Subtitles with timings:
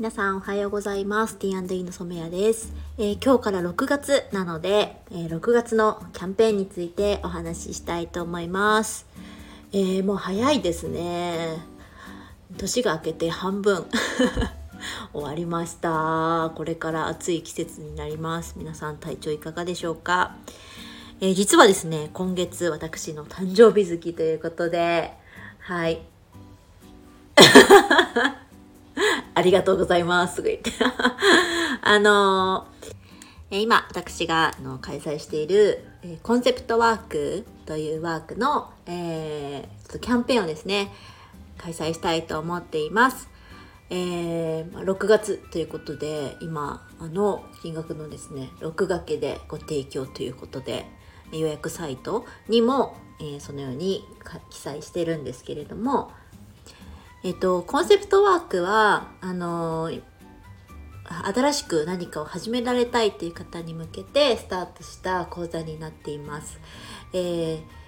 [0.00, 1.36] 皆さんおはようございます。
[1.36, 1.52] T&E
[1.84, 9.04] の染谷です、えー今日から6月なので、えー6月のキャンペーンについてお話ししたいと思います。
[9.74, 11.58] えーもう早いですね。
[12.56, 13.84] 年が明けて半分
[15.12, 16.50] 終わりました。
[16.54, 18.54] これから暑い季節になります。
[18.56, 20.34] 皆さん体調いかがでしょうか、
[21.20, 25.12] え実はですね、今月私の誕生日月ということで、
[25.58, 26.00] はい。
[29.34, 30.36] ありがとうございます。
[30.36, 30.70] とか言って。
[31.82, 33.00] あのー
[33.52, 35.84] 今、私がの開催している、
[36.22, 40.92] コンセプトワークというワークの、えーちょっとキャンペーンをですね、
[41.58, 43.28] 開催したいと思っています。
[43.90, 50.86] えー6月ということで、今、あの金額のですね、6掛けでご提供ということで、
[51.32, 54.04] 予約サイトにも、えーそのように
[54.50, 56.12] 記載してるんですけれども、
[57.22, 59.90] えっと、コンセプトワークは、あの
[61.34, 66.60] 新しく何かを始められたいという方に向けてスタートした講座になっています。
[67.12, 67.80] えー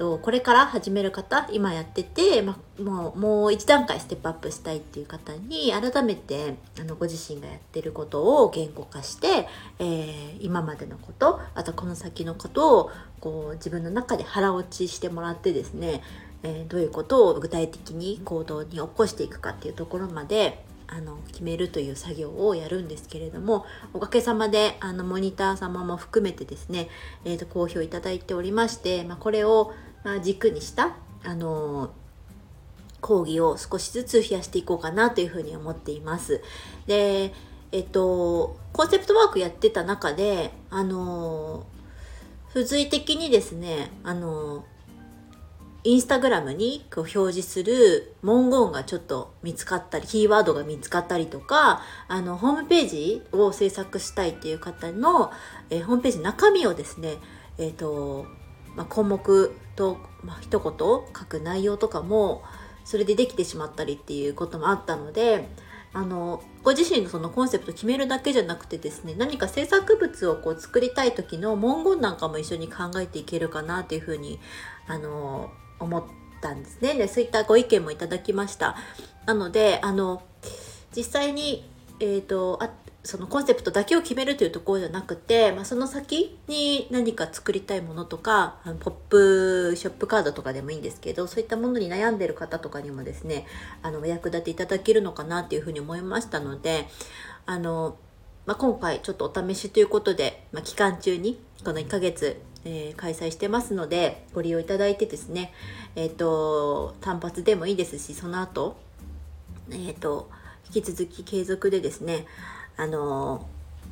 [0.00, 9.46] とこれから始める方今やってて、ま、もうもう一段階ステップアップしたいっていう方に改めてあのご自身がやってることを言語化して、
[9.78, 16.00] えー今までのことあとこの先のことをこう自分の中で腹落ちしてもらってですね
[16.42, 26.88] えーどういうことを具体的に行動に起こしていくかっていうところまであの決めるという作業をやるんですけれどもおかげさまであのモニター様も含めてですね、
[27.24, 31.92] えー、と好評いただいておりまして、まあ、これを、まあ、軸にしたあの
[33.00, 36.42] 講義を少しずつ増やしていこうかなというふうに思っています。
[36.86, 37.32] で
[37.72, 41.64] えっとコンセプトワークやってた中であの
[42.48, 44.64] 付随的にですねあの
[45.82, 55.30] インスタグラムにこう表示する文言がちょっと見つかったり、キーワードが見つかったりとか、あの、ホームページを制作したいっていう方の、
[55.70, 57.16] えーホームページの中身をですね、
[57.56, 58.26] えっ、と、
[58.76, 62.42] まあ、項目と、まあ、一言書く内容とかも、
[62.84, 65.48] それでできてしまったりっていうこともあったので、
[65.92, 74.38] あの、ご自身のそのコンセプト決めるだけじゃなくてですね、何か制作物をこう作りたい時の文言なんかも一緒に考えていけるかなっていうふうに、
[74.86, 76.04] あの、思っ
[76.40, 76.94] たんですね。
[76.94, 78.76] で、そういったご意見もいただきました。
[79.26, 80.22] なので、あの、
[80.94, 81.68] 実際に、
[82.00, 82.70] えっ、と、あ
[83.02, 93.46] そのコンセプトだけを決めるというところじゃなくて、まあ、その先に何か作りたいものとかあのポップショップカードとかでもいいんですけどそういったものに悩んでる方とかにもですね
[93.82, 96.88] あのお役立ていただけるのかなっていうふうに思いましたので
[97.46, 97.96] あの、
[98.44, 105.52] まあ、今回ちょっとお試しということで、まあ、期間中にこの1ヶ月、えー開催してますのでご利用いただいてですね
[105.96, 108.76] えっ、と単発でもいいですしその後
[109.70, 110.30] えっ、と
[110.74, 112.26] 引き続き継続でですね
[112.76, 113.46] あの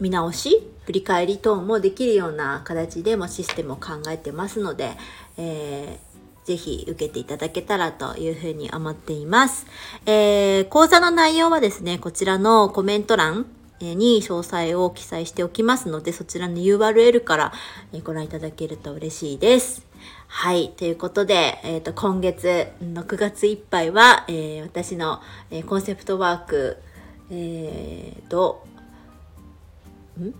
[0.00, 4.92] 見直し振り返り等もできるような形でもシステムを考えてますので、
[5.36, 6.12] えー
[6.44, 9.66] ぜひ受けていただけたらというふうに思っています。
[10.06, 13.46] えー講座の内容はですね、こちらのコメント欄
[13.82, 17.52] に詳細を記載しておきますので、そちらの URL から
[17.92, 19.86] えご覧いただけると嬉しいです。
[20.28, 20.70] はい。
[20.76, 25.20] ということで、えっ、と、今月、6月いっぱいは、えー私の、
[25.50, 26.78] えーコンセプトワーク、
[27.30, 28.64] えーと、
[30.20, 30.32] ん？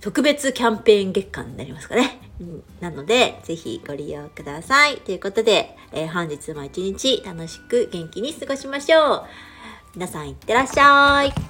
[0.00, 2.20] 特別キャンペーン月間になりますかね。
[2.40, 4.98] うんなので、ぜひご利用ください。
[4.98, 9.22] ということで、えー本日も一日楽しく元気に過ごしましょう。
[9.94, 11.47] 皆さんいってらっしゃい。